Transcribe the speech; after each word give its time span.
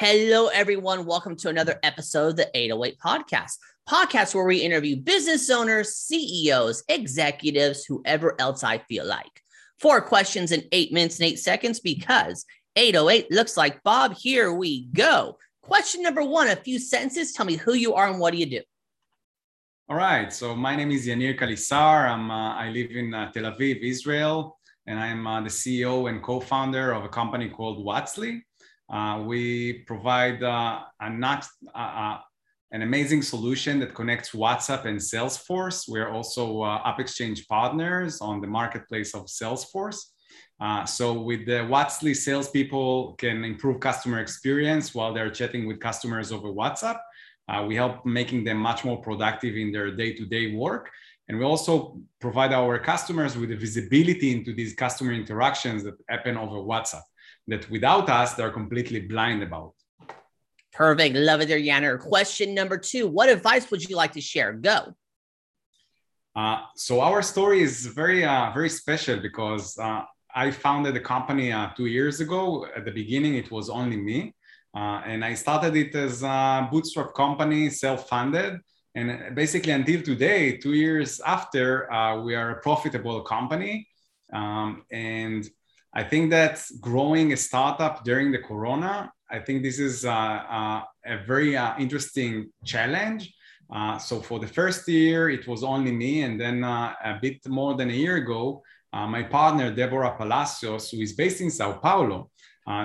Hello, 0.00 0.46
everyone. 0.46 1.06
Welcome 1.06 1.34
to 1.38 1.48
another 1.48 1.80
episode 1.82 2.28
of 2.28 2.36
the 2.36 2.48
808 2.56 3.00
Podcast, 3.00 3.56
podcast 3.90 4.32
where 4.32 4.44
we 4.44 4.58
interview 4.58 4.94
business 4.94 5.50
owners, 5.50 5.96
CEOs, 5.96 6.84
executives, 6.88 7.84
whoever 7.84 8.36
else 8.40 8.62
I 8.62 8.78
feel 8.78 9.04
like. 9.04 9.42
Four 9.80 10.00
questions 10.02 10.52
in 10.52 10.62
eight 10.70 10.92
minutes 10.92 11.18
and 11.18 11.26
eight 11.26 11.40
seconds 11.40 11.80
because 11.80 12.46
808 12.76 13.32
looks 13.32 13.56
like 13.56 13.82
Bob. 13.82 14.14
Here 14.14 14.52
we 14.52 14.86
go. 14.92 15.36
Question 15.62 16.04
number 16.04 16.22
one 16.22 16.46
a 16.46 16.54
few 16.54 16.78
sentences. 16.78 17.32
Tell 17.32 17.44
me 17.44 17.56
who 17.56 17.74
you 17.74 17.94
are 17.94 18.08
and 18.08 18.20
what 18.20 18.30
do 18.32 18.38
you 18.38 18.46
do? 18.46 18.62
All 19.88 19.96
right. 19.96 20.32
So, 20.32 20.54
my 20.54 20.76
name 20.76 20.92
is 20.92 21.08
Yanir 21.08 21.36
Kalisar. 21.36 22.08
I'm, 22.08 22.30
uh, 22.30 22.54
I 22.54 22.68
live 22.68 22.92
in 22.92 23.12
uh, 23.12 23.32
Tel 23.32 23.50
Aviv, 23.52 23.80
Israel, 23.82 24.60
and 24.86 25.00
I'm 25.00 25.26
uh, 25.26 25.40
the 25.40 25.48
CEO 25.48 26.08
and 26.08 26.22
co 26.22 26.38
founder 26.38 26.92
of 26.92 27.02
a 27.02 27.08
company 27.08 27.48
called 27.48 27.84
Watsly. 27.84 28.42
Uh, 28.90 29.22
we 29.26 29.84
provide 29.86 30.42
uh, 30.42 30.80
not, 31.10 31.46
uh, 31.74 31.78
uh, 31.78 32.18
an 32.72 32.82
amazing 32.82 33.22
solution 33.22 33.78
that 33.80 33.94
connects 33.94 34.30
WhatsApp 34.30 34.84
and 34.86 34.98
Salesforce. 34.98 35.84
We're 35.88 36.10
also 36.10 36.62
uh, 36.62 36.82
AppExchange 36.82 37.46
partners 37.48 38.20
on 38.20 38.40
the 38.40 38.46
marketplace 38.46 39.14
of 39.14 39.26
Salesforce. 39.26 40.00
Uh, 40.60 40.84
so 40.84 41.12
with 41.12 41.46
the 41.46 41.64
Watsly 41.70 42.16
salespeople 42.16 43.14
can 43.14 43.44
improve 43.44 43.80
customer 43.80 44.20
experience 44.20 44.94
while 44.94 45.14
they're 45.14 45.30
chatting 45.30 45.66
with 45.66 45.80
customers 45.80 46.32
over 46.32 46.48
WhatsApp. 46.48 46.98
we 47.66 47.74
help 47.76 48.04
making 48.04 48.44
them 48.44 48.58
much 48.58 48.84
more 48.84 49.00
productive 49.00 49.54
in 49.56 49.72
their 49.72 49.90
day-to-day 49.94 50.54
work. 50.54 50.90
And 51.28 51.38
we 51.38 51.44
also 51.44 52.00
provide 52.20 52.52
our 52.52 52.78
customers 52.78 53.36
with 53.36 53.50
the 53.50 53.56
visibility 53.56 54.32
into 54.32 54.52
these 54.52 54.74
customer 54.74 55.12
interactions 55.12 55.84
that 55.84 55.94
happen 56.08 56.36
over 56.36 56.56
WhatsApp 56.56 57.02
that 57.48 57.68
without 57.70 58.08
us, 58.08 58.34
they're 58.34 58.50
completely 58.50 59.00
blind 59.00 59.42
about. 59.42 59.74
Perfect. 60.72 61.16
Love 61.16 61.40
it 61.40 61.48
there, 61.48 61.58
Yanner. 61.58 61.98
Question 61.98 62.54
number 62.54 62.78
two 62.78 63.08
What 63.08 63.28
advice 63.28 63.70
would 63.70 63.82
you 63.88 63.96
like 63.96 64.12
to 64.12 64.20
share? 64.20 64.52
Go. 64.52 64.94
Uh, 66.36 66.60
so 66.76 67.00
our 67.00 67.20
story 67.20 67.62
is 67.62 67.86
very, 67.86 68.24
uh, 68.24 68.52
very 68.52 68.68
special 68.68 69.18
because 69.18 69.76
uh, 69.78 70.02
I 70.32 70.52
founded 70.52 70.94
the 70.94 71.00
company 71.00 71.50
uh, 71.50 71.70
two 71.76 71.86
years 71.86 72.20
ago. 72.20 72.66
At 72.76 72.84
the 72.84 72.92
beginning, 72.92 73.34
it 73.34 73.50
was 73.50 73.68
only 73.68 73.96
me, 73.96 74.34
uh, 74.76 75.00
and 75.04 75.24
I 75.24 75.34
started 75.34 75.74
it 75.74 75.94
as 75.96 76.22
a 76.22 76.68
bootstrap 76.70 77.12
company, 77.14 77.70
self-funded. 77.70 78.60
And 78.94 79.34
basically, 79.34 79.72
until 79.72 80.02
today, 80.02 80.58
two 80.58 80.74
years 80.74 81.20
after, 81.20 81.92
uh, 81.92 82.20
we 82.22 82.36
are 82.36 82.50
a 82.50 82.60
profitable 82.60 83.22
company. 83.22 83.88
Um, 84.32 84.84
and 84.92 85.48
I 85.98 86.04
think 86.04 86.30
that 86.30 86.64
growing 86.80 87.32
a 87.32 87.36
startup 87.36 88.04
during 88.04 88.30
the 88.30 88.38
Corona, 88.38 89.10
I 89.28 89.40
think 89.40 89.64
this 89.64 89.80
is 89.80 90.04
uh, 90.04 90.10
uh, 90.10 90.82
a 91.04 91.16
very 91.26 91.56
uh, 91.56 91.76
interesting 91.76 92.52
challenge. 92.64 93.34
Uh, 93.74 93.98
so 93.98 94.20
for 94.20 94.38
the 94.38 94.46
first 94.46 94.86
year, 94.86 95.28
it 95.28 95.48
was 95.48 95.64
only 95.64 95.90
me, 95.90 96.22
and 96.22 96.40
then 96.40 96.62
a 96.62 97.18
bit 97.20 97.38
more 97.48 97.74
than 97.74 97.90
a 97.90 97.98
year 98.04 98.14
ago, 98.24 98.62
my 98.92 99.24
partner 99.24 99.74
Deborah 99.74 100.14
Palacios, 100.16 100.88
who 100.92 100.98
is 101.00 101.14
based 101.14 101.40
in 101.40 101.50
Sao 101.50 101.72
Paulo, 101.72 102.30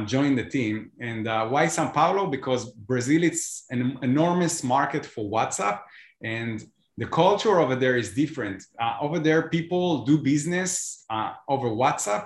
joined 0.05 0.39
the 0.39 0.47
team. 0.57 0.89
And 0.99 1.27
why 1.51 1.67
Sao 1.67 1.89
Paulo? 1.91 2.25
Because 2.25 2.71
Brazil 2.71 3.23
it's 3.23 3.65
an 3.69 3.99
enormous 4.01 4.63
market 4.63 5.05
for 5.05 5.23
WhatsApp, 5.35 5.81
and 6.23 6.63
the 6.97 7.05
culture 7.05 7.59
over 7.59 7.75
there 7.75 7.95
is 7.95 8.15
different. 8.15 8.63
over 8.99 9.19
there, 9.19 9.49
people 9.49 10.03
do 10.03 10.17
business 10.17 11.05
over 11.47 11.69
WhatsApp 11.69 12.25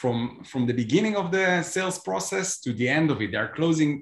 from 0.00 0.42
from 0.50 0.66
the 0.66 0.76
beginning 0.82 1.14
of 1.16 1.30
the 1.30 1.62
sales 1.62 1.98
process 1.98 2.58
to 2.64 2.72
the 2.72 2.88
end 2.88 3.10
of 3.10 3.20
it. 3.20 3.30
They're 3.32 3.54
closing 3.60 3.92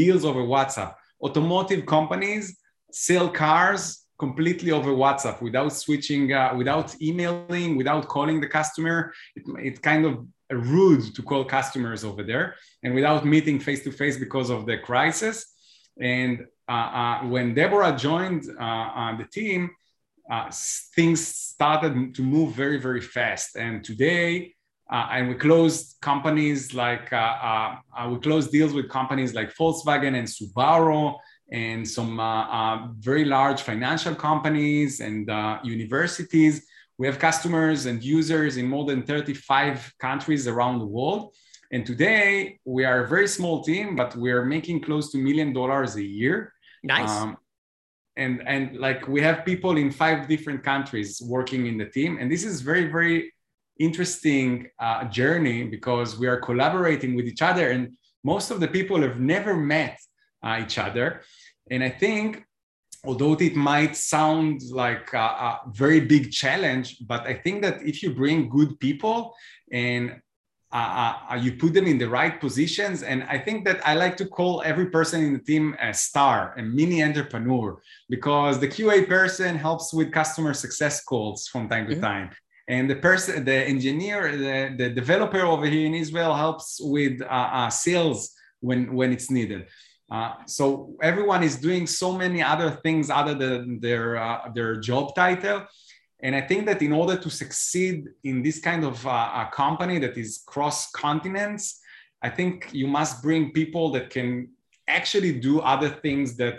deals 0.00 0.24
over 0.24 0.42
whatsapp. 0.54 0.94
Automotive 1.22 1.84
companies 1.86 2.44
sell 2.90 3.28
cars 3.28 3.82
completely 4.18 4.70
over 4.72 4.92
whatsapp 4.92 5.42
without 5.42 5.72
switching 5.72 6.32
uh, 6.32 6.54
without 6.56 6.88
emailing 7.08 7.76
without 7.76 8.08
calling 8.08 8.40
the 8.40 8.50
customer. 8.58 9.12
It, 9.36 9.42
it's 9.68 9.80
kind 9.80 10.04
of 10.06 10.26
rude 10.50 11.14
to 11.16 11.22
call 11.22 11.44
customers 11.44 12.04
over 12.04 12.22
there 12.22 12.46
and 12.82 12.94
without 12.94 13.24
meeting 13.24 13.58
face 13.58 13.82
to 13.84 13.90
face 13.90 14.16
because 14.18 14.50
of 14.50 14.66
the 14.66 14.78
crisis. 14.78 15.36
And 16.00 16.46
uh, 16.68 16.90
uh, 17.00 17.18
when 17.32 17.54
deborah 17.54 17.94
joined 18.08 18.42
uh, 18.66 19.16
the 19.20 19.26
team 19.38 19.70
uh, 20.30 20.50
things 20.96 21.20
started 21.26 22.14
to 22.14 22.22
move 22.22 22.54
very 22.54 22.78
very 22.86 23.04
fast. 23.16 23.56
And 23.56 23.84
today 23.84 24.54
uh, 24.90 25.08
and 25.12 25.28
we 25.28 25.34
closed 25.34 25.96
companies 26.02 26.74
like 26.74 27.12
uh, 27.12 27.16
uh, 27.16 27.76
uh, 27.96 28.08
we 28.10 28.18
closed 28.18 28.52
deals 28.52 28.72
with 28.72 28.88
companies 28.88 29.34
like 29.34 29.54
Volkswagen 29.54 30.14
and 30.14 30.28
Subaru 30.28 31.16
and 31.50 31.88
some 31.88 32.20
uh, 32.20 32.46
uh, 32.46 32.88
very 32.98 33.24
large 33.24 33.62
financial 33.62 34.14
companies 34.14 35.00
and 35.00 35.28
universities. 35.64 36.66
We 36.98 37.06
have 37.06 37.18
customers 37.18 37.86
and 37.86 38.02
users 38.04 38.56
in 38.56 38.68
more 38.68 38.84
than 38.84 39.02
35 39.02 39.94
countries 39.98 40.46
around 40.46 40.78
the 40.78 40.86
world. 40.86 41.34
And 41.72 41.84
today 41.84 42.60
we 42.64 42.84
are 42.84 43.04
a 43.04 43.08
very 43.08 43.26
small 43.26 43.64
team, 43.64 43.96
but 43.96 44.14
we 44.14 44.30
are 44.30 44.44
making 44.44 44.82
close 44.82 45.10
to 45.12 45.18
million 45.18 45.52
dollars 45.52 45.96
a 45.96 46.04
year. 46.04 46.52
Nice. 46.82 47.10
Um, 47.10 47.36
and 48.16 48.46
and 48.46 48.76
like 48.76 49.08
we 49.08 49.20
have 49.22 49.44
people 49.44 49.76
in 49.76 49.90
five 49.90 50.28
different 50.28 50.62
countries 50.62 51.20
working 51.24 51.66
in 51.66 51.76
the 51.76 51.86
team, 51.86 52.18
and 52.20 52.30
this 52.30 52.44
is 52.44 52.60
very 52.60 52.84
very 52.84 53.33
interesting 53.78 54.68
uh, 54.78 55.04
journey 55.04 55.64
because 55.64 56.18
we 56.18 56.26
are 56.26 56.36
collaborating 56.38 57.14
with 57.14 57.26
each 57.26 57.42
other 57.42 57.70
and 57.70 57.92
most 58.22 58.50
of 58.50 58.60
the 58.60 58.68
people 58.68 59.02
have 59.02 59.20
never 59.20 59.54
met 59.54 59.98
uh, 60.42 60.60
each 60.62 60.78
other 60.78 61.22
and 61.70 61.82
i 61.82 61.88
think 61.88 62.44
although 63.04 63.34
it 63.34 63.56
might 63.56 63.96
sound 63.96 64.62
like 64.70 65.12
a, 65.12 65.18
a, 65.18 65.60
very 65.72 66.00
big 66.00 66.30
challenge 66.30 66.98
but 67.06 67.26
i 67.26 67.34
think 67.34 67.62
that 67.62 67.82
if 67.82 68.02
you 68.02 68.14
bring 68.14 68.48
good 68.48 68.78
people 68.78 69.34
and 69.72 70.20
uh, 70.72 71.14
uh, 71.30 71.34
you 71.36 71.52
put 71.52 71.72
them 71.72 71.86
in 71.86 71.98
the 71.98 72.08
right 72.08 72.40
positions 72.40 73.02
and 73.02 73.24
i 73.24 73.38
think 73.38 73.64
that 73.64 73.80
i 73.86 73.94
like 73.94 74.16
to 74.16 74.26
call 74.26 74.62
every 74.64 74.86
person 74.86 75.22
in 75.22 75.32
the 75.32 75.38
team 75.38 75.76
a 75.80 75.92
star 75.92 76.54
a 76.58 76.62
mini 76.62 77.02
entrepreneur 77.02 77.80
because 78.08 78.60
the 78.60 78.68
qa 78.68 79.06
person 79.08 79.56
helps 79.56 79.92
with 79.92 80.12
customer 80.12 80.54
success 80.54 81.02
calls 81.02 81.48
from 81.48 81.68
time 81.68 81.86
mm-hmm. 81.86 81.94
to 81.94 82.00
time 82.00 82.30
and 82.68 82.88
the 82.88 82.96
person 82.96 83.44
the 83.44 83.54
engineer 83.74 84.36
the, 84.36 84.74
the 84.76 84.90
developer 84.90 85.40
over 85.40 85.66
here 85.66 85.86
in 85.86 85.94
israel 85.94 86.34
helps 86.34 86.80
with 86.80 87.20
uh, 87.22 87.26
uh, 87.26 87.70
sales 87.70 88.34
when 88.60 88.94
when 88.94 89.12
it's 89.12 89.30
needed. 89.30 89.66
Uh, 90.10 90.32
so 90.46 90.96
everyone 91.02 91.42
is 91.42 91.56
doing 91.56 91.86
so 91.86 92.16
many 92.16 92.42
other 92.42 92.70
things 92.70 93.10
other 93.10 93.34
than 93.34 93.80
their 93.80 94.16
uh, 94.16 94.50
their 94.54 94.76
job 94.76 95.14
title. 95.14 95.62
And 96.20 96.34
i 96.34 96.40
think 96.40 96.64
that 96.66 96.80
in 96.80 96.92
order 96.92 97.16
to 97.24 97.28
succeed 97.28 98.08
in 98.22 98.42
this 98.42 98.58
kind 98.60 98.82
of 98.84 99.06
uh, 99.06 99.44
a 99.44 99.50
company 99.52 99.98
that 99.98 100.16
is 100.16 100.42
cross 100.52 100.90
continents 101.04 101.64
i 102.22 102.30
think 102.30 102.54
you 102.72 102.86
must 102.98 103.22
bring 103.26 103.52
people 103.60 103.86
that 103.94 104.08
can 104.16 104.28
actually 104.98 105.32
do 105.48 105.60
other 105.60 105.90
things 106.04 106.36
that 106.42 106.58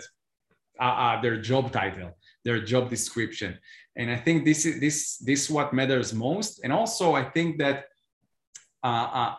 are 0.78 1.20
their 1.24 1.38
job 1.50 1.72
title 1.72 2.10
their 2.44 2.60
job 2.72 2.84
description 2.96 3.58
and 3.96 4.10
i 4.10 4.16
think 4.16 4.44
this 4.44 4.64
is 4.66 4.80
this 4.80 5.18
this 5.18 5.50
what 5.50 5.72
matters 5.72 6.12
most 6.12 6.60
and 6.62 6.72
also 6.72 7.14
i 7.14 7.24
think 7.24 7.58
that 7.58 7.84
uh, 8.84 9.08
uh, 9.20 9.34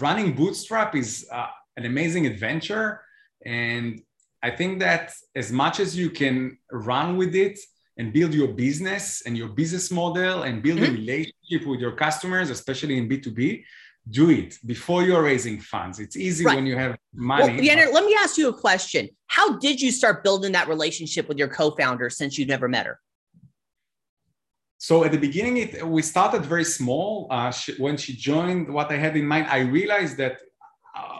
running 0.00 0.32
bootstrap 0.34 0.94
is 0.94 1.28
uh, 1.32 1.46
an 1.76 1.84
amazing 1.84 2.26
adventure 2.26 3.00
and 3.44 4.00
i 4.42 4.50
think 4.50 4.78
that 4.78 5.12
as 5.34 5.52
much 5.52 5.80
as 5.80 5.96
you 5.96 6.10
can 6.10 6.56
run 6.72 7.16
with 7.16 7.34
it 7.34 7.58
and 7.98 8.12
build 8.12 8.32
your 8.32 8.48
business 8.48 9.22
and 9.26 9.36
your 9.36 9.48
business 9.48 9.90
model 9.90 10.42
and 10.42 10.62
build 10.62 10.78
mm-hmm. 10.78 10.94
a 10.94 10.98
relationship 11.02 11.66
with 11.66 11.80
your 11.80 11.92
customers 11.92 12.50
especially 12.50 12.96
in 12.96 13.08
b2b 13.08 13.64
do 14.10 14.30
it 14.30 14.58
before 14.64 15.02
you're 15.02 15.22
raising 15.22 15.60
funds. 15.60 15.98
It's 15.98 16.16
easy 16.16 16.44
right. 16.44 16.56
when 16.56 16.66
you 16.66 16.76
have 16.76 16.96
money. 17.14 17.42
Well, 17.42 17.76
but- 17.76 17.92
let 17.92 18.04
me 18.04 18.16
ask 18.18 18.38
you 18.38 18.48
a 18.48 18.58
question. 18.58 19.08
How 19.26 19.58
did 19.58 19.80
you 19.80 19.92
start 19.92 20.24
building 20.24 20.52
that 20.52 20.68
relationship 20.68 21.28
with 21.28 21.38
your 21.38 21.48
co-founder 21.48 22.08
since 22.10 22.38
you 22.38 22.46
never 22.46 22.68
met 22.68 22.86
her? 22.86 22.98
So 24.78 25.02
at 25.02 25.10
the 25.10 25.18
beginning, 25.18 25.56
it, 25.56 25.86
we 25.86 26.02
started 26.02 26.46
very 26.46 26.64
small. 26.64 27.26
Uh, 27.30 27.50
she, 27.50 27.74
when 27.74 27.96
she 27.96 28.14
joined, 28.14 28.72
what 28.72 28.90
I 28.92 28.96
had 28.96 29.16
in 29.16 29.26
mind, 29.26 29.48
I 29.50 29.58
realized 29.58 30.16
that 30.18 30.38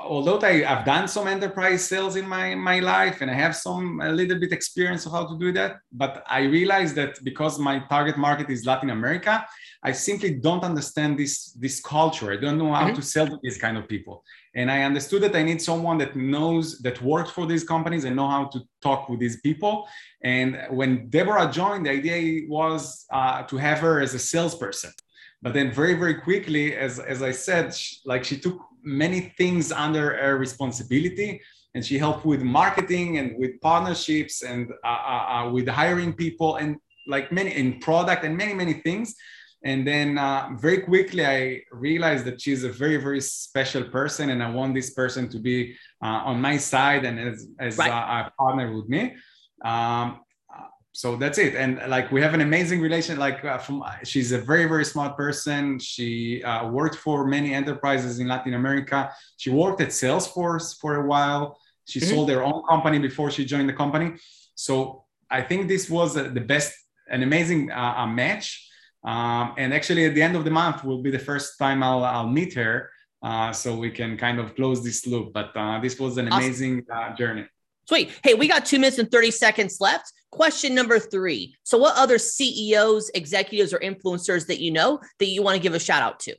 although 0.09 0.41
I, 0.41 0.63
have 0.63 0.85
done 0.85 1.07
some 1.07 1.29
enterprise 1.29 1.87
sales 1.87 2.17
in 2.17 2.27
my, 2.27 2.55
my 2.55 2.79
life 2.81 3.21
and 3.21 3.31
I 3.31 3.35
have 3.35 3.55
some 3.55 4.01
a 4.01 4.11
little 4.11 4.39
bit 4.39 4.53
experience 4.53 5.07
of 5.07 5.13
how 5.13 5.27
to 5.27 5.39
do 5.39 5.53
that, 5.53 5.81
but 5.93 6.25
I 6.27 6.41
realized 6.43 6.95
that 6.97 7.23
because 7.23 7.59
my 7.59 7.81
target 7.81 8.17
market 8.17 8.49
is 8.51 8.67
Latin 8.67 8.91
America, 8.91 9.47
I 9.83 9.93
simply 9.93 10.35
don't 10.35 10.65
understand 10.65 11.19
this, 11.19 11.53
this 11.53 11.81
culture. 11.81 12.33
I 12.33 12.37
don't 12.37 12.59
know 12.59 12.73
how 12.73 12.87
mm-hmm. 12.87 12.97
to 12.97 13.03
sell 13.03 13.27
to 13.27 13.39
these 13.43 13.59
kind 13.59 13.77
of 13.77 13.87
people. 13.89 14.25
And 14.55 14.71
I 14.71 14.83
understood 14.83 15.23
that 15.23 15.37
I 15.37 15.43
need 15.43 15.63
someone 15.63 15.99
that 15.99 16.17
knows, 16.17 16.79
that 16.81 17.01
works 17.03 17.31
for 17.31 17.47
these 17.47 17.63
companies 17.63 18.05
and 18.05 18.17
know 18.17 18.29
how 18.29 18.47
to 18.47 18.61
talk 18.83 19.09
with 19.09 19.21
these 19.21 19.41
people. 19.41 19.87
And 20.25 20.59
when 20.71 21.09
Deborah 21.11 21.51
joined, 21.53 21.87
the 21.87 21.91
idea 21.91 22.49
was 22.49 23.07
uh, 23.13 23.43
to 23.45 23.57
have 23.57 23.79
her 23.79 24.01
as 24.01 24.15
a 24.15 24.19
salesperson. 24.19 24.93
But 25.41 25.55
then 25.55 25.71
very, 25.71 25.95
very 25.95 26.15
quickly, 26.15 26.75
as, 26.75 26.99
as 26.99 27.23
I 27.23 27.31
said, 27.31 27.73
she, 27.73 27.99
like 28.05 28.25
she 28.25 28.39
took 28.39 28.59
many 28.83 29.21
things 29.39 29.73
under 29.73 30.17
her 30.17 30.37
responsibility 30.37 31.41
and 31.75 31.85
she 31.85 31.99
helped 31.99 32.25
with 32.25 32.43
marketing 32.43 33.19
and 33.19 33.39
with 33.39 33.61
partnerships 33.61 34.43
and 34.43 34.71
uh, 34.85 34.89
uh, 34.89 35.27
uh 35.35 35.51
with 35.51 35.69
hiring 35.69 36.13
people 36.13 36.57
and 36.57 36.77
like 37.07 37.31
many 37.33 37.55
in 37.55 37.79
product 37.81 38.25
and 38.25 38.37
many 38.37 38.55
many 38.55 38.75
things 38.75 39.15
and 39.65 39.87
then 39.87 40.19
uh, 40.19 40.51
very 40.61 40.81
quickly 40.81 41.27
i 41.27 41.61
realized 41.73 42.25
that 42.25 42.41
she's 42.41 42.65
a 42.65 42.71
very 42.71 42.97
very 42.97 43.21
special 43.21 43.85
person 43.85 44.31
and 44.31 44.43
i 44.43 44.51
want 44.51 44.75
this 44.75 44.91
person 44.91 45.29
to 45.29 45.39
be 45.39 45.75
uh, 46.03 46.21
on 46.31 46.41
my 46.41 46.57
side 46.57 47.05
and 47.05 47.19
as, 47.19 47.49
as 47.59 47.77
right. 47.79 47.91
a 47.91 48.31
partner 48.39 48.75
with 48.75 48.89
me 48.89 49.15
um, 49.65 50.21
so 51.01 51.07
that's 51.23 51.39
it 51.47 51.55
and 51.55 51.73
like 51.95 52.07
we 52.11 52.21
have 52.21 52.35
an 52.39 52.41
amazing 52.41 52.81
relation 52.81 53.15
like 53.27 53.45
uh, 53.45 53.59
from 53.65 53.77
she's 54.11 54.31
a 54.33 54.41
very 54.51 54.67
very 54.73 54.85
smart 54.85 55.13
person 55.17 55.79
she 55.79 56.43
uh, 56.51 56.69
worked 56.79 56.97
for 57.05 57.17
many 57.37 57.51
enterprises 57.61 58.19
in 58.21 58.27
latin 58.33 58.55
america 58.55 58.99
she 59.37 59.51
worked 59.63 59.81
at 59.87 59.91
salesforce 60.03 60.67
for 60.81 60.93
a 61.03 61.07
while 61.13 61.43
she 61.91 61.99
mm-hmm. 62.01 62.11
sold 62.11 62.29
her 62.31 62.43
own 62.43 62.63
company 62.73 62.99
before 62.99 63.31
she 63.31 63.45
joined 63.53 63.69
the 63.69 63.79
company 63.85 64.09
so 64.55 65.05
i 65.31 65.41
think 65.49 65.69
this 65.69 65.85
was 65.89 66.17
uh, 66.17 66.25
the 66.39 66.45
best 66.53 66.73
an 67.15 67.23
amazing 67.23 67.71
uh, 67.71 68.07
match 68.07 68.47
um, 69.05 69.55
and 69.57 69.73
actually, 69.73 70.05
at 70.07 70.15
the 70.15 70.23
end 70.23 70.37
of 70.37 70.45
the 70.45 70.51
month 70.51 70.85
will 70.85 71.03
be 71.03 71.11
the 71.11 71.19
first 71.19 71.59
time 71.59 71.83
I'll, 71.83 72.05
I'll 72.05 72.29
meet 72.29 72.55
her. 72.55 72.91
Uh, 73.21 73.53
so 73.53 73.77
we 73.77 73.91
can 73.91 74.17
kind 74.17 74.39
of 74.39 74.55
close 74.55 74.85
this 74.85 75.07
loop. 75.07 75.33
But 75.33 75.57
uh, 75.57 75.81
this 75.81 75.99
was 75.99 76.19
an 76.19 76.29
amazing 76.29 76.85
awesome. 76.91 77.13
uh, 77.13 77.17
journey. 77.17 77.47
Sweet. 77.89 78.11
Hey, 78.23 78.35
we 78.35 78.49
got 78.49 78.67
two 78.67 78.79
minutes 78.79 78.99
and 78.99 79.11
30 79.11 79.31
seconds 79.31 79.81
left. 79.81 80.13
Question 80.31 80.75
number 80.75 80.99
three. 80.99 81.57
So, 81.63 81.79
what 81.79 81.97
other 81.97 82.19
CEOs, 82.19 83.11
executives, 83.15 83.73
or 83.73 83.79
influencers 83.79 84.47
that 84.49 84.61
you 84.61 84.71
know 84.71 85.01
that 85.19 85.27
you 85.27 85.43
want 85.43 85.57
to 85.57 85.63
give 85.63 85.73
a 85.73 85.79
shout 85.79 86.03
out 86.03 86.21
to? 86.21 86.37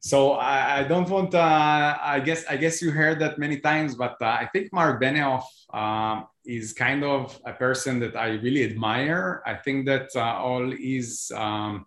So 0.00 0.32
I, 0.32 0.80
I 0.80 0.82
don't 0.84 1.08
want. 1.08 1.34
Uh, 1.34 1.96
I 2.00 2.20
guess 2.20 2.44
I 2.50 2.58
guess 2.58 2.82
you 2.82 2.90
heard 2.90 3.18
that 3.20 3.38
many 3.38 3.60
times, 3.60 3.94
but 3.94 4.16
uh, 4.20 4.26
I 4.26 4.48
think 4.52 4.72
Mark 4.74 5.02
Benioff 5.02 5.44
um, 5.72 6.26
is 6.44 6.74
kind 6.74 7.02
of 7.02 7.40
a 7.46 7.54
person 7.54 7.98
that 8.00 8.14
I 8.14 8.28
really 8.44 8.64
admire. 8.64 9.42
I 9.46 9.54
think 9.54 9.86
that 9.86 10.10
uh, 10.14 10.20
all 10.20 10.70
his 10.70 11.32
um, 11.34 11.86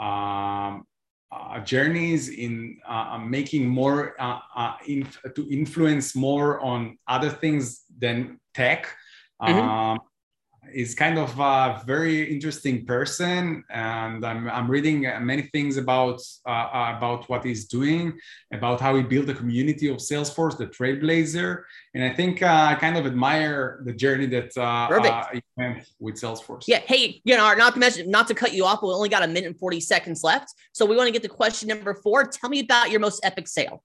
um, 0.00 0.86
uh, 1.32 1.60
journeys 1.60 2.28
in 2.28 2.78
uh, 2.88 3.18
making 3.18 3.66
more 3.66 4.20
uh, 4.20 4.40
uh, 4.56 4.74
inf- 4.86 5.20
to 5.34 5.48
influence 5.50 6.16
more 6.16 6.60
on 6.60 6.98
other 7.06 7.30
things 7.30 7.84
than 7.98 8.40
tech. 8.54 8.88
Mm-hmm. 9.40 9.58
Um, 9.58 9.98
is 10.72 10.94
kind 10.94 11.18
of 11.18 11.38
a 11.38 11.82
very 11.86 12.32
interesting 12.32 12.84
person, 12.84 13.64
and 13.70 14.24
I'm, 14.24 14.48
I'm 14.48 14.70
reading 14.70 15.02
many 15.20 15.42
things 15.42 15.76
about 15.76 16.20
uh, 16.46 16.50
uh, 16.50 16.94
about 16.96 17.28
what 17.28 17.44
he's 17.44 17.66
doing, 17.66 18.18
about 18.52 18.80
how 18.80 18.94
he 18.96 19.02
built 19.02 19.28
a 19.28 19.34
community 19.34 19.88
of 19.88 19.96
Salesforce, 19.96 20.56
the 20.56 20.66
Trailblazer, 20.66 21.62
and 21.94 22.04
I 22.04 22.14
think 22.14 22.42
uh, 22.42 22.68
I 22.70 22.74
kind 22.76 22.96
of 22.96 23.06
admire 23.06 23.82
the 23.84 23.92
journey 23.92 24.26
that 24.26 24.56
uh, 24.56 24.88
uh 24.90 25.26
he 25.32 25.42
went 25.56 25.88
with 25.98 26.16
Salesforce. 26.16 26.64
Yeah. 26.66 26.80
Hey, 26.80 27.20
you 27.24 27.36
know, 27.36 27.52
not 27.54 27.74
to 27.74 27.80
mention, 27.80 28.10
not 28.10 28.28
to 28.28 28.34
cut 28.34 28.52
you 28.52 28.64
off, 28.64 28.80
but 28.80 28.88
we 28.88 28.94
only 28.94 29.08
got 29.08 29.22
a 29.22 29.28
minute 29.28 29.46
and 29.46 29.58
forty 29.58 29.80
seconds 29.80 30.22
left, 30.22 30.54
so 30.72 30.84
we 30.84 30.96
want 30.96 31.08
to 31.08 31.12
get 31.12 31.22
to 31.22 31.28
question 31.28 31.68
number 31.68 31.94
four. 31.94 32.26
Tell 32.26 32.50
me 32.50 32.60
about 32.60 32.90
your 32.90 33.00
most 33.00 33.20
epic 33.24 33.48
sale. 33.48 33.82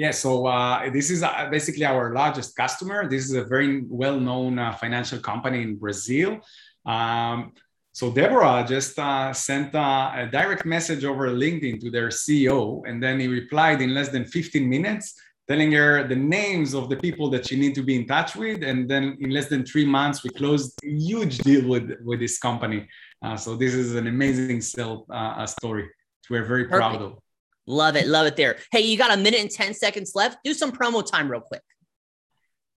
Yeah, 0.00 0.12
so 0.12 0.46
uh, 0.46 0.88
this 0.88 1.10
is 1.10 1.22
uh, 1.22 1.48
basically 1.50 1.84
our 1.84 2.14
largest 2.14 2.56
customer. 2.56 3.06
This 3.06 3.26
is 3.26 3.34
a 3.34 3.44
very 3.44 3.84
well-known 3.86 4.58
uh, 4.58 4.72
financial 4.72 5.18
company 5.18 5.60
in 5.60 5.76
Brazil. 5.76 6.38
Um, 6.86 7.52
so 7.92 8.10
Deborah 8.10 8.64
just 8.66 8.98
uh, 8.98 9.34
sent 9.34 9.74
uh, 9.74 10.12
a 10.14 10.26
direct 10.26 10.64
message 10.64 11.04
over 11.04 11.28
LinkedIn 11.28 11.80
to 11.82 11.90
their 11.90 12.08
CEO, 12.08 12.80
and 12.88 13.02
then 13.02 13.20
he 13.20 13.28
replied 13.28 13.82
in 13.82 13.92
less 13.92 14.08
than 14.08 14.24
15 14.24 14.66
minutes, 14.66 15.20
telling 15.46 15.70
her 15.72 16.08
the 16.08 16.16
names 16.16 16.72
of 16.72 16.88
the 16.88 16.96
people 16.96 17.28
that 17.28 17.46
she 17.48 17.56
need 17.60 17.74
to 17.74 17.82
be 17.82 17.96
in 17.96 18.06
touch 18.06 18.34
with. 18.34 18.62
And 18.62 18.88
then 18.88 19.18
in 19.20 19.28
less 19.28 19.48
than 19.50 19.66
three 19.66 19.84
months, 19.84 20.24
we 20.24 20.30
closed 20.30 20.80
a 20.82 20.88
huge 20.88 21.36
deal 21.40 21.68
with, 21.68 21.90
with 22.02 22.20
this 22.20 22.38
company. 22.38 22.88
Uh, 23.22 23.36
so 23.36 23.54
this 23.54 23.74
is 23.74 23.94
an 23.94 24.06
amazing 24.06 24.62
sell 24.62 25.04
story. 25.44 25.90
We're 26.30 26.46
very 26.46 26.64
Perfect. 26.64 26.78
proud 26.78 27.02
of. 27.02 27.18
Love 27.66 27.96
it. 27.96 28.06
Love 28.06 28.26
it 28.26 28.36
there. 28.36 28.56
Hey, 28.72 28.80
you 28.80 28.96
got 28.98 29.12
a 29.12 29.16
minute 29.16 29.40
and 29.40 29.50
10 29.50 29.74
seconds 29.74 30.12
left. 30.14 30.38
Do 30.44 30.54
some 30.54 30.72
promo 30.72 31.08
time 31.08 31.30
real 31.30 31.40
quick. 31.40 31.62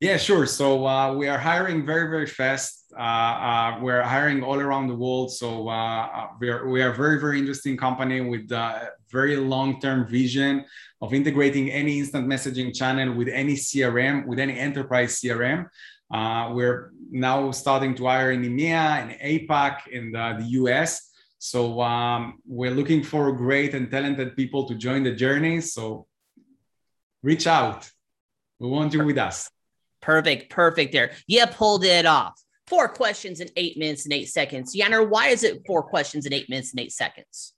Yeah, 0.01 0.17
sure. 0.17 0.47
So 0.47 0.87
uh, 0.87 1.13
we 1.13 1.29
are 1.29 1.37
hiring 1.37 1.85
very, 1.85 2.09
very 2.09 2.27
fast. 2.27 2.91
Uh, 2.99 3.03
uh, 3.03 3.79
we're 3.83 4.03
hiring 4.03 4.43
all 4.43 4.59
around 4.59 4.89
the 4.89 4.95
world. 4.95 5.31
So 5.31 5.69
uh, 5.69 6.07
uh, 6.07 6.27
we 6.41 6.49
are 6.49 6.67
we 6.67 6.83
are 6.83 6.91
a 6.91 6.95
very, 6.95 7.21
very 7.21 7.39
interesting 7.39 7.77
company 7.77 8.23
with 8.23 8.51
a 8.51 8.93
very 9.13 9.37
long-term 9.37 10.09
vision 10.09 10.65
of 11.03 11.13
integrating 11.13 11.71
any 11.71 11.99
instant 11.99 12.27
messaging 12.27 12.75
channel 12.75 13.15
with 13.15 13.29
any 13.29 13.55
CRM, 13.55 14.27
with 14.27 14.39
any 14.39 14.59
enterprise 14.59 15.21
CRM. 15.21 15.67
Uh, 16.11 16.51
we're 16.55 16.93
now 17.11 17.51
starting 17.51 17.95
to 17.97 18.07
hire 18.07 18.33
in 18.33 18.43
EMEA 18.43 19.03
and 19.03 19.11
APAC 19.21 19.87
in 19.89 20.13
the, 20.13 20.37
the 20.39 20.47
US. 20.63 21.10
So 21.41 21.81
um, 21.81 22.39
we're 22.47 22.71
looking 22.71 23.03
for 23.03 23.33
great 23.33 23.73
and 23.73 23.91
talented 23.91 24.37
people 24.37 24.69
to 24.69 24.75
join 24.75 25.05
the 25.05 25.13
journey. 25.13 25.63
So 25.63 26.07
reach 27.23 27.47
out. 27.47 27.91
We 28.59 28.69
want 28.69 28.93
you 28.93 29.03
with 29.03 29.17
us. 29.17 29.51
Perfect. 30.03 30.51
Perfect 30.51 30.93
there. 30.93 31.13
Yeah, 31.27 31.47
pulled 31.47 31.87
it 31.87 32.05
off. 32.05 32.35
Four 32.67 32.89
questions 32.89 33.41
in 33.41 33.49
eight 33.57 33.79
minutes 33.79 34.05
and 34.05 34.13
eight 34.13 34.29
seconds. 34.29 34.77
Yaner, 34.77 35.09
why 35.09 35.29
is 35.29 35.43
it 35.43 35.63
four 35.67 35.83
questions 35.83 36.27
in 36.27 36.35
eight 36.35 36.51
minutes 36.51 36.73
and 36.73 36.81
eight 36.81 36.93
seconds? 36.93 37.55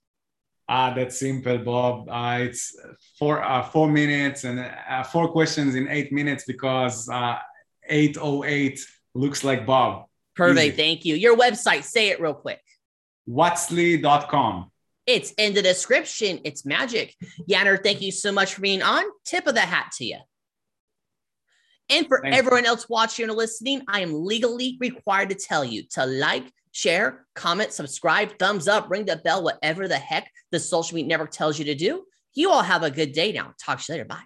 Ah, 0.69 0.93
that's 0.93 1.19
simple, 1.19 1.57
Bob. 1.57 2.07
Uh, 2.09 2.37
it's 2.39 2.73
four 3.19 3.43
uh, 3.43 3.63
four 3.63 3.91
minutes 3.91 4.45
and 4.45 4.61
uh, 4.61 5.03
four 5.03 5.27
questions 5.27 5.75
in 5.75 5.89
eight 5.89 6.13
minutes 6.13 6.45
because 6.45 7.09
uh, 7.09 7.37
808 7.89 8.79
looks 9.13 9.43
like 9.43 9.65
Bob. 9.65 10.05
Perfect. 10.37 10.67
Easy. 10.67 10.77
Thank 10.77 11.03
you. 11.03 11.15
Your 11.15 11.35
website, 11.35 11.83
say 11.83 12.07
it 12.07 12.21
real 12.21 12.33
quick 12.33 12.61
watsly.com. 13.29 14.71
It's 15.05 15.31
in 15.37 15.53
the 15.53 15.61
description. 15.61 16.39
It's 16.45 16.65
magic. 16.65 17.15
Yanner, 17.49 17.81
thank 17.81 18.01
you 18.01 18.11
so 18.11 18.31
much 18.31 18.53
for 18.53 18.61
being 18.61 18.81
on. 18.81 19.03
Tip 19.25 19.47
of 19.47 19.55
the 19.55 19.61
hat 19.61 19.91
to 19.97 20.05
you. 20.05 20.17
And 21.89 22.07
for 22.07 22.21
Thanks. 22.21 22.37
everyone 22.37 22.65
else 22.65 22.87
watching 22.87 23.29
or 23.29 23.33
listening, 23.33 23.81
I 23.87 23.99
am 23.99 24.13
legally 24.13 24.77
required 24.79 25.29
to 25.29 25.35
tell 25.35 25.65
you 25.65 25.83
to 25.91 26.05
like, 26.05 26.45
share, 26.71 27.25
comment, 27.35 27.73
subscribe, 27.73 28.39
thumbs 28.39 28.67
up, 28.67 28.89
ring 28.89 29.05
the 29.05 29.17
bell, 29.17 29.43
whatever 29.43 29.87
the 29.87 29.97
heck 29.97 30.31
the 30.51 30.59
social 30.59 30.95
media 30.95 31.09
network 31.09 31.31
tells 31.31 31.59
you 31.59 31.65
to 31.65 31.75
do. 31.75 32.05
You 32.33 32.49
all 32.49 32.63
have 32.63 32.83
a 32.83 32.89
good 32.89 33.11
day 33.11 33.31
now. 33.31 33.53
Talk 33.63 33.79
to 33.81 33.93
you 33.93 33.97
later. 33.97 34.05
Bye. 34.05 34.23